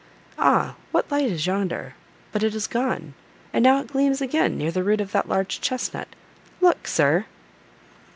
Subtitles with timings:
[0.39, 0.73] Ah!
[0.91, 1.93] what light is yonder?
[2.31, 3.13] But it is gone.
[3.53, 6.07] And now it gleams again, near the root of that large chestnut:
[6.59, 7.25] look, sir!"